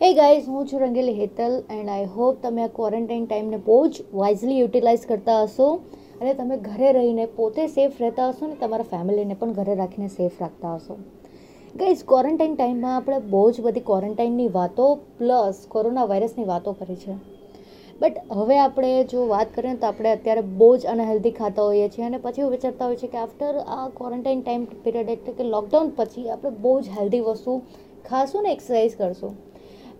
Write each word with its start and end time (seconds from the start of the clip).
હે 0.00 0.14
ગાઈઝ 0.14 0.44
હું 0.48 0.66
છું 0.66 0.80
Rangeli 0.80 1.12
Hetal 1.14 1.54
and 1.70 1.88
I 1.88 2.04
hope 2.04 2.36
તમે 2.42 2.62
આ 2.62 2.66
ક્વોરન્ટાઇન 2.66 3.24
ટાઈમને 3.24 3.56
બહુ 3.56 3.74
જ 3.86 4.04
વાઇઝલી 4.14 4.58
યુટિલાઇઝ 4.58 5.02
કરતા 5.06 5.42
હશો 5.42 5.66
અને 6.20 6.34
તમે 6.34 6.56
ઘરે 6.56 6.92
રહીને 6.92 7.26
પોતે 7.26 7.66
સેફ 7.66 8.00
રહેતા 8.00 8.28
હશો 8.28 8.46
ને 8.46 8.54
તમારા 8.54 8.82
ફેમિલીને 8.82 9.34
પણ 9.34 9.52
ઘરે 9.52 9.74
રાખીને 9.74 10.08
સેફ 10.08 10.40
રાખતા 10.40 10.74
હશો. 10.74 10.96
ગાઈઝ 11.74 12.04
ક્વોરન્ટાઇન 12.04 12.54
ટાઈમમાં 12.54 12.96
આપણે 12.96 13.18
બહુ 13.18 13.50
જ 13.50 13.60
બધી 13.60 13.80
ક્વોરન્ટાઇનની 13.80 14.48
વાતો 14.48 14.94
પ્લસ 15.18 15.60
કોરોના 15.68 16.04
વાયરસની 16.04 16.44
વાતો 16.44 16.72
કરી 16.72 16.96
છે. 16.96 17.18
બટ 18.00 18.32
હવે 18.32 18.58
આપણે 18.58 19.04
જો 19.04 19.26
વાત 19.26 19.54
કરીએ 19.54 19.74
તો 19.74 19.86
આપણે 19.86 20.12
અત્યારે 20.12 20.40
બહુ 20.40 20.76
જ 20.76 20.86
અનહેલ્ધી 20.86 21.30
ખાતા 21.30 21.62
હોઈએ 21.62 21.88
છીએ 21.88 22.06
અને 22.06 22.18
પછી 22.18 22.40
એવું 22.40 22.50
વિચારતા 22.50 22.84
હોઈએ 22.84 22.96
છીએ 22.96 23.10
કે 23.10 23.18
આફ્ટર 23.18 23.60
આ 23.66 23.88
ક્વોરન્ટાઇન 23.88 24.40
ટાઈમ 24.40 24.64
પીરિયડ 24.64 25.10
એટલે 25.10 25.32
કે 25.32 25.44
લોકડાઉન 25.44 25.94
પછી 25.96 26.28
આપણે 26.30 26.50
બહુ 26.50 26.80
જ 26.80 26.98
હેલ્ધી 27.00 27.20
વસ્તુ 27.20 27.60
ખાશું 28.08 28.42
ને 28.42 28.52
એક્સરસાઇઝ 28.52 28.96
કરશું. 28.96 29.49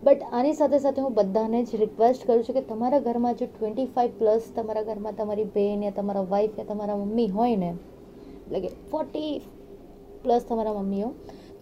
બટ 0.05 0.29
આની 0.33 0.53
સાથે 0.53 0.79
સાથે 0.83 0.99
હું 1.05 1.15
બધાને 1.15 1.59
જ 1.63 1.79
રિક્વેસ્ટ 1.81 2.23
કરું 2.27 2.39
છું 2.45 2.57
કે 2.57 2.61
તમારા 2.69 3.01
ઘરમાં 3.07 3.35
જો 3.39 3.47
ટ્વેન્ટી 3.47 3.89
ફાઇવ 3.95 4.13
પ્લસ 4.21 4.45
તમારા 4.59 4.83
ઘરમાં 4.83 5.17
તમારી 5.17 5.49
બેન 5.57 5.83
યા 5.83 5.97
તમારા 5.97 6.23
વાઈફ 6.31 6.59
યા 6.59 6.69
તમારા 6.69 6.97
મમ્મી 6.97 7.27
હોય 7.29 7.57
ને, 7.57 7.71
એટલે 8.45 8.61
કે 8.61 8.71
ફોર્ટી 8.91 9.33
પ્લસ 10.23 10.45
તમારા 10.45 10.73
મમ્મીઓ, 10.79 11.09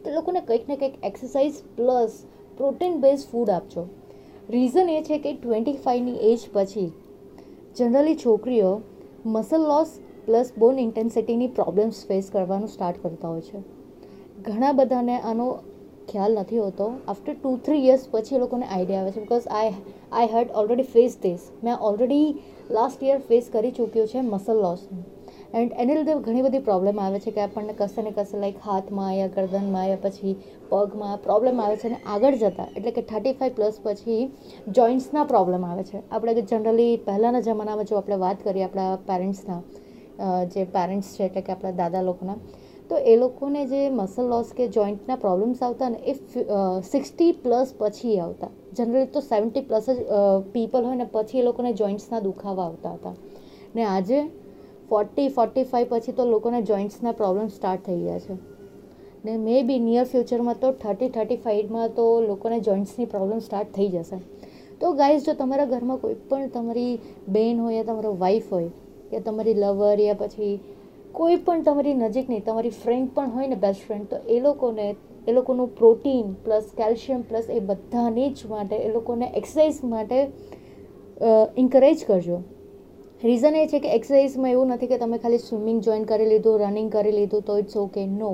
તો 0.03 0.11
લોકોને 0.11 0.41
કંઈક 0.41 0.69
ને 0.69 0.77
કંઈક 0.77 0.95
exercise 1.03 1.59
plus 1.77 2.19
protein 2.57 3.01
base 3.01 3.25
food 3.31 3.51
આપજો. 3.51 3.83
રીઝન 4.51 4.89
એ 4.89 5.01
છે 5.03 5.19
કે 5.19 5.33
ટ્વેન્ટી 5.35 5.81
ફાઇવની 5.87 6.19
એજ 6.31 6.45
પછી 6.53 6.93
જનરલી 7.77 8.17
છોકરીઓ 8.17 8.71
મસલ 9.25 9.67
લોસ 9.73 9.97
પ્લસ 10.27 10.53
બોન 10.59 10.79
ઇન્ટેન્સિટીની 10.79 11.51
પ્રોબ્લેમ્સ 11.59 12.05
ફેસ 12.07 12.31
કરવાનું 12.31 12.69
સ્ટાર્ટ 12.69 13.03
કરતા 13.03 13.29
હોય 13.29 13.41
છે. 13.41 13.59
ઘણા 14.47 14.73
બધાને 14.73 15.17
આનો 15.23 15.49
ખ્યાલ 16.09 16.39
નથી 16.39 16.63
હોતો. 16.65 16.87
આફ્ટર 17.09 17.35
ટુ 17.35 17.51
થ્રી 17.65 17.85
યર્સ 17.87 18.09
પછી 18.13 18.37
એ 18.37 18.43
લોકોને 18.45 18.67
આઈડિયા 18.69 19.03
આવે 19.03 19.15
છે 19.15 19.25
because 19.25 19.47
I 19.59 19.77
I 20.13 20.33
had 20.35 20.57
already 20.61 20.89
face 20.95 21.21
this 21.23 21.47
મેં 21.65 21.87
ઓલરેડી 21.89 22.27
લાસ્ટ 22.71 23.07
યર 23.07 23.23
ફેસ 23.29 23.55
કરી 23.55 23.77
ચૂક્યું 23.79 24.11
છે 24.13 24.21
મસલ 24.25 24.61
લોસનું 24.65 25.07
એન્ડ 25.55 25.73
એને 25.83 25.93
લીધે 25.97 26.15
ઘણી 26.25 26.45
બધી 26.47 26.65
પ્રોબ્લેમ 26.65 26.99
આવે 27.01 27.19
છે 27.25 27.33
કે 27.37 27.43
આપણને 27.45 27.75
કશે 27.77 28.03
ને 28.07 28.11
કશે 28.17 28.41
લાઈક 28.43 28.59
હાથમાં 28.65 29.13
યા 29.15 29.33
ગરદનમાં 29.37 29.87
યા 29.91 30.03
પછી 30.03 30.35
પગમાં 30.71 31.15
પ્રોબ્લેમ 31.27 31.63
આવે 31.65 31.77
છે 31.77 31.89
અને 31.89 31.99
આગળ 32.07 32.37
જતાં. 32.43 32.69
એટલે 32.77 32.93
કે 32.97 33.03
થર્ટી 33.11 33.35
ફાઈવ 33.39 33.55
પ્લસ 33.59 33.79
પછી 33.83 34.21
જોઈન્ટ્સના 34.69 35.25
પ્રોબ્લેમ 35.33 35.65
આવે 35.65 35.85
છે. 35.91 36.03
આપણે 36.11 36.43
જનરલી 36.43 36.93
પહેલાંના 37.07 37.45
જમાનામાં 37.49 37.91
જો 37.91 38.01
આપણે 38.01 38.19
વાત 38.25 38.45
કરીએ 38.45 38.67
આપણા 38.67 38.91
પેરેન્ટ્સના 39.11 39.61
જે 40.53 40.67
પેરેન્ટ્સ 40.77 41.11
છે 41.17 41.25
એટલે 41.25 41.43
કે 41.43 41.53
આપણા 41.53 41.77
દાદા 41.81 42.03
લોકોના 42.11 42.39
તો 42.91 42.99
એ 43.05 43.17
લોકોને 43.17 43.63
જે 43.67 43.81
મસલ 43.91 44.29
લોસ 44.29 44.53
કે 44.57 44.67
જોઈન્ટના 44.69 45.17
પ્રોબ્લેમ્સ 45.17 45.63
આવતા 45.63 45.89
ને 45.89 45.99
એ 46.07 46.15
સિક્સટી 46.91 47.33
પ્લસ 47.43 47.75
પછી 47.79 48.19
આવતા. 48.19 48.51
જનરલી 48.77 49.07
તો 49.07 49.21
સેવન્ટી 49.21 49.61
પ્લસ 49.61 49.89
જ 49.91 49.99
પીપલ 50.53 50.85
હોય 50.85 50.97
ને 50.97 51.07
પછી 51.13 51.39
એ 51.39 51.43
લોકોને 51.43 51.73
જોઈન્ટ્સના 51.73 52.21
દુખાવા 52.21 52.65
આવતા 52.65 52.93
હતા. 52.93 53.15
ને 53.75 53.83
આજે 53.85 54.21
ફોર્ટી 54.89 55.29
ફોર્ટી 55.29 55.65
ફાઈવ 55.65 55.89
પછી 55.91 56.13
તો 56.13 56.25
લોકોને 56.27 56.63
જોઈન્ટ્સના 56.63 57.13
પ્રોબ્લેમ 57.13 57.49
સ્ટાર્ટ 57.49 57.85
થઈ 57.87 58.01
ગયા 58.01 58.19
છે. 58.19 58.39
ને 59.25 59.37
મે 59.37 59.63
બી 59.63 59.79
નિયર 59.81 60.07
ફ્યુચરમાં 60.07 60.61
તો 60.61 60.73
થર્ટી 60.73 61.09
થર્ટી 61.09 61.37
ફાઈવમાં 61.37 61.95
તો 61.95 62.07
લોકોને 62.21 62.59
જોઈન્ટ્સની 62.61 63.07
પ્રોબ્લેમ 63.07 63.39
સ્ટાર્ટ 63.39 63.75
થઈ 63.75 63.89
જશે. 63.89 64.19
તો 64.81 64.93
ગાઈઝ 64.93 65.25
જો 65.25 65.33
તમારા 65.35 65.65
ઘરમાં 65.65 65.99
કોઈ 65.99 66.19
પણ 66.29 66.49
તમારી 66.49 66.93
બેન 67.29 67.61
હોય 67.61 67.77
યા 67.77 67.85
તમારો 67.85 68.17
વાઈફ 68.19 68.53
હોય 68.53 68.71
કે 69.11 69.21
તમારી 69.21 69.55
લવર 69.55 70.01
યા 70.01 70.15
પછી 70.15 70.53
કોઈ 71.19 71.39
પણ 71.47 71.63
તમારી 71.67 71.95
નજીકની 71.97 72.43
તમારી 72.47 72.75
ફ્રેન્ડ 72.83 73.09
પણ 73.15 73.31
હોય 73.37 73.49
ને 73.49 73.57
બેસ્ટ 73.63 73.87
ફ્રેન્ડ 73.87 74.11
તો 74.11 74.19
એ 74.29 74.37
લોકોને, 74.41 74.87
એ 75.29 75.33
લોકોનું 75.33 75.71
પ્રોટીન 75.79 76.27
પ્લસ 76.45 76.67
કેલ્શિયમ 76.77 77.23
પ્લસ 77.31 77.49
એ 77.51 77.61
બધાની 77.63 78.29
જ 78.33 78.53
માટે, 78.53 78.77
એ 78.77 78.93
લોકોને 78.93 79.27
એક્સરસાઇઝ 79.41 79.81
માટે 79.85 80.19
ઇન્કરેજ 81.57 82.05
કરજો. 82.07 82.39
રીઝન 83.23 83.57
એ 83.57 83.65
છે 83.67 83.81
કે 83.81 83.91
એક્સરસાઇઝમાં 83.95 84.53
એવું 84.53 84.71
નથી 84.75 84.91
કે 84.93 84.99
તમે 84.99 85.19
ખાલી 85.19 85.43
સ્વિમિંગ 85.47 85.81
જોઈન 85.83 86.05
કરી 86.05 86.29
લીધું 86.33 86.63
રનિંગ 86.63 86.91
કરી 86.93 87.17
લીધું, 87.17 87.43
તો 87.43 87.59
ઇટ્સ 87.59 87.77
ઓકે 87.77 88.07
નો 88.07 88.31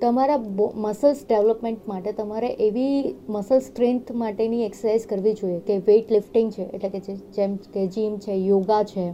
તમારા 0.00 0.40
મસલ્સ 0.84 1.20
ડેવલપમેન્ટ 1.28 1.86
માટે 1.86 2.10
તમારે 2.14 2.50
એવી 2.66 2.96
મસલ 3.28 3.60
સ્ટ્રેન્થ 3.68 4.14
માટેની 4.22 4.64
એક્સરસાઇઝ 4.64 5.06
કરવી 5.06 5.34
જોઈએ 5.34 5.60
કે 5.68 5.78
વેઇટ 5.86 6.10
લિફ્ટિંગ 6.10 6.48
છે, 6.56 6.64
એટલે 6.72 6.90
કે 6.90 7.00
જેમ 7.36 7.58
કે 7.74 7.86
જીમ 7.88 8.18
છે 8.18 8.34
યોગા 8.40 8.82
છે 8.84 9.06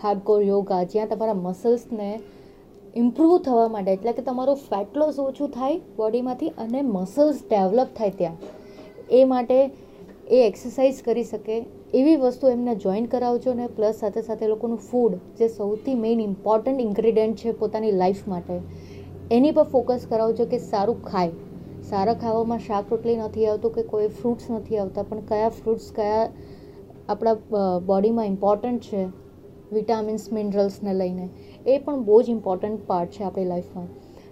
હાર્ડકોર 0.00 0.40
યોગા 0.42 0.82
જ્યાં 0.92 1.10
તમારા 1.10 1.38
મસલ્સને 1.38 2.10
ઇમ્પ્રૂવ 2.96 3.34
થવા 3.42 3.66
માટે 3.74 3.90
એટલે 3.92 4.12
કે 4.14 4.22
તમારું 4.22 4.62
ફેટ 4.68 4.96
લોસ 5.00 5.18
ઓછું 5.24 5.50
થાય 5.50 5.82
બોડીમાંથી 5.98 6.52
અને 6.58 6.80
મસલ્સ 6.84 7.42
ડેવલપ 7.50 7.90
થાય 7.98 8.14
ત્યાં. 8.18 8.38
એ 9.10 9.20
માટે 9.24 9.58
એ 10.30 10.40
એક્સરસાઇઝ 10.46 11.02
કરી 11.04 11.24
શકે. 11.24 11.56
એવી 11.94 12.16
વસ્તુ 12.16 12.48
એમને 12.48 12.74
જોઈન 12.76 13.06
કરાવજો 13.06 13.54
ને 13.54 13.68
પ્લસ 13.76 14.00
સાથે 14.00 14.22
સાથે 14.22 14.44
લોકોનું 14.46 14.82
ફૂડ 14.88 15.14
જે 15.38 15.48
સૌથી 15.50 15.94
મેઇન 16.02 16.20
ઇમ્પોર્ટન્ટ 16.20 16.80
ઇન્ગ્રીડિયન્ટ 16.80 17.40
છે 17.42 17.54
પોતાની 17.60 17.94
લાઈફ 17.94 18.24
માટે, 18.28 18.58
એની 19.30 19.52
પર 19.52 19.66
ફોકસ 19.72 20.10
કરાવજો 20.10 20.46
કે 20.46 20.58
સારું 20.64 21.00
ખાય. 21.04 21.32
સારા 21.90 22.18
ખાવામાં 22.22 22.60
શાક 22.60 22.92
રોટલી 22.92 23.16
નથી 23.18 23.46
આવતું 23.46 23.74
કે 23.76 23.82
કોઈ 23.92 24.08
ફ્રૂટ્સ 24.18 24.50
નથી 24.50 24.78
આવતા, 24.78 25.02
પણ 25.02 25.26
કયા 25.28 25.56
ફ્રૂટ્સ 25.58 25.88
કયા 25.96 26.26
આપણા 27.08 27.78
બોડીમાં 27.86 28.26
ઇમ્પોર્ટન્ટ 28.26 28.88
છે 28.88 29.02
વિટામિન્સ, 29.72 30.24
મિનરલ્સને 30.32 30.94
લઈને. 30.94 31.26
એ 31.66 31.78
પણ 31.78 32.04
બહુ 32.04 32.22
જ 32.22 32.28
ઇમ્પોર્ટન્ટ 32.30 32.86
પાર્ટ 32.86 33.10
છે 33.10 33.24
આપણી 33.24 33.50
લાઈફમાં. 33.50 33.88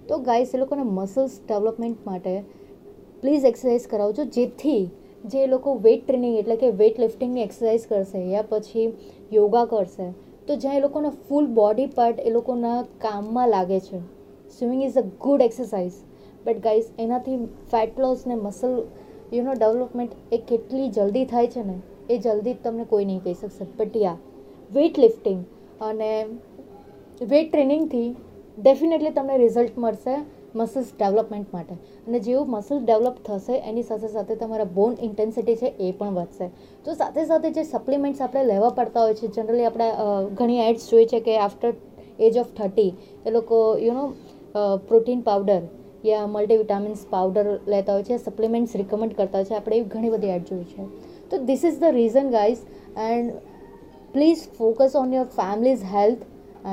તો 0.08 0.18
ગાઈસ, 0.28 0.54
એ 0.54 0.58
લોકોને 0.58 0.84
મસલ્સ 0.84 1.34
ડેવલપમેન્ટ 1.48 2.06
માટે 2.06 2.34
પ્લીઝ 3.22 3.44
એક્સરસાઇઝ 3.44 3.86
કરાવજો 3.90 4.24
જેથી 4.36 4.82
જે 5.24 5.46
લોકો 5.46 5.74
વેઇટ 5.84 6.04
ટ્રેનિંગ 6.04 6.36
એટલે 6.40 6.56
કે 6.56 6.68
વેઇટ 6.80 6.98
લિફ્ટિંગની 6.98 7.44
એક્સરસાઇઝ 7.44 7.86
કરશે 7.88 8.20
યા 8.32 8.46
પછી 8.50 8.86
યોગા 9.32 9.64
કરશે, 9.72 10.06
તો 10.46 10.56
જ્યાં 10.56 10.78
એ 10.78 10.84
લોકોના 10.84 11.16
ફૂલ 11.26 11.46
બોડી 11.58 11.88
પાર્ટ 11.96 12.20
એ 12.20 12.30
લોકોના 12.30 12.76
કામમાં 12.98 13.48
લાગે 13.48 13.80
છે. 13.80 14.00
Swimming 14.54 14.82
is 14.84 14.96
a 14.96 15.04
good 15.24 15.44
exercise 15.46 15.98
but 16.44 16.62
guys 16.66 16.86
એનાથી 16.98 17.38
ફેટ 17.72 17.98
લોસ 17.98 18.24
ને 18.26 18.36
મસલ 18.36 18.74
યુનો 19.32 19.54
ડેવલપમેન્ટ 19.54 20.12
એ 20.32 20.38
કેટલી 20.50 20.88
જલ્દી 20.96 21.26
થાય 21.32 21.52
છે 21.54 21.62
ને, 21.62 21.76
એ 22.10 22.18
જલ્દી 22.18 22.56
તમને 22.64 22.84
કોઈ 22.84 23.04
નહીં 23.04 23.22
કહી 23.24 23.34
શકશે. 23.34 23.64
બટ 23.78 23.96
યા 23.96 24.18
વેઇટ 24.72 24.98
લિફ્ટિંગ 24.98 25.44
અને 25.80 26.10
વેઇટ 27.22 27.50
ટ્રેનિંગથી 27.52 28.08
ડેફિનેટલી 28.58 29.10
તમને 29.10 29.36
રિઝલ્ટ 29.38 29.78
મળશે 29.78 30.16
મસલ્સ 30.54 30.88
ડેવલપમેન્ટ 30.98 31.54
માટે. 31.54 31.74
અને 32.06 32.18
જેવું 32.20 32.50
મસલ્સ 32.50 32.82
ડેવલપ 32.82 33.16
થશે, 33.24 33.56
એની 33.60 33.82
સાથે 33.82 34.08
સાથે 34.08 34.34
તમારા 34.36 34.64
બોન 34.64 34.96
ઇન્ટેન્સિટી 35.02 35.56
છે 35.56 35.68
એ 35.78 35.92
પણ 35.92 36.14
વધશે. 36.14 36.46
તો 36.84 36.94
સાથે 36.94 37.24
સાથે 37.24 37.50
જે 37.50 37.64
સપ્લિમેન્ટ્સ 37.64 38.20
આપણે 38.20 38.44
લેવા 38.44 38.70
પડતા 38.70 39.00
હોય 39.00 39.14
છે, 39.14 39.26
જનરલી 39.26 39.64
આપણે 39.64 39.88
ઘણી 40.34 40.60
એડ્સ 40.60 40.90
જોઈએ 40.90 41.06
છે 41.06 41.20
કે 41.20 41.38
આફ્ટર 41.38 41.72
એજ 42.20 42.38
ઓફ 42.38 42.52
થર્ટી 42.56 42.92
એ 43.26 43.30
લોકો, 43.30 43.58
યુ 43.78 43.92
નો 43.92 44.06
પ્રોટીન 44.88 45.20
પાવડર 45.20 45.62
યા 46.04 46.26
મલ્ટીવિટામિન્સ 46.26 47.04
પાવડર 47.10 47.46
લેતા 47.66 47.92
હોય 47.92 48.02
છે, 48.02 48.16
સપ્લિમેન્ટ્સ 48.18 48.76
રિકમેન્ડ 48.76 49.14
કરતા 49.14 49.38
હોય 49.38 49.44
છે. 49.44 49.54
આપણે 49.54 49.76
એવી 49.76 49.88
ઘણી 49.88 50.10
બધી 50.10 50.34
એડ 50.36 50.44
જોઈ 50.44 50.64
છે. 50.64 50.88
તો 51.30 51.44
this 51.44 51.64
is 51.64 51.78
the 51.80 51.94
reason 51.94 52.30
guys 52.30 52.58
and 53.10 53.32
please 54.14 54.42
focus 54.58 54.94
on 54.96 55.12
your 55.14 55.28
families 55.36 55.82
health 55.92 56.22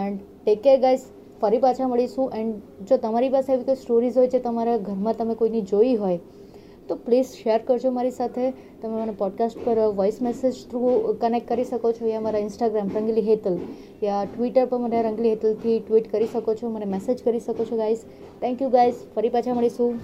and 0.01 0.19
take 0.43 0.61
care 0.65 0.77
guys 0.83 1.05
ફરી 1.41 1.59
પાછા 1.65 1.87
મળીશું. 1.93 2.27
એન્ડ 2.39 2.87
જો 2.89 2.97
તમારી 2.97 3.31
પાસે 3.33 3.49
એવી 3.53 3.65
કોઈ 3.69 3.81
સ્ટોરીઝ 3.81 4.17
હોય 4.19 4.29
છે 4.33 4.39
તમારા 4.45 4.77
ઘરમાં 4.87 5.17
તમે 5.19 5.35
કોઈની 5.41 5.63
જોઈ 5.71 5.95
હોય, 6.03 6.19
તો 6.87 6.95
પ્લીઝ 7.05 7.33
શેર 7.39 7.57
કરજો 7.67 7.91
મારી 7.97 8.15
સાથે. 8.19 8.45
તમે 8.81 9.01
મને 9.01 9.15
પોડકાસ્ટ 9.21 9.59
પર 9.65 9.81
વોઇસ 9.97 10.21
મેસેજ 10.27 10.61
થ્રુ 10.69 10.93
કનેક્ટ 11.23 11.49
કરી 11.49 11.67
શકો 11.71 11.91
છો 11.97 12.07
યા 12.11 12.23
મારા 12.27 12.43
ઇન્સ્ટાગ્રામ 12.45 12.93
રંગલી 12.95 13.25
હેતલ 13.29 13.59
યા 14.05 14.21
ટ્વિટર 14.31 14.69
પર 14.71 14.79
મને 14.85 15.03
રંગલી 15.09 15.33
હેતલથી 15.35 15.77
ટ્વીટ 15.81 16.07
કરી 16.13 16.31
શકો 16.35 16.55
છો, 16.61 16.69
મને 16.69 16.87
મેસેજ 16.95 17.25
કરી 17.27 17.43
શકો 17.49 17.67
છો 17.71 17.81
ગાઈઝ 17.83 18.07
થેન્ક 18.41 18.65
યુ 18.65 18.71
ગાઈઝ 18.77 19.03
ફરી 19.15 19.33
પાછા 19.35 19.59
મળીશું. 19.59 19.99